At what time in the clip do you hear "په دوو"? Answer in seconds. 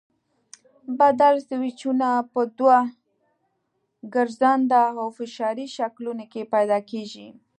2.31-2.75